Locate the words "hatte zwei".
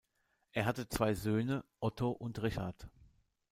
0.65-1.13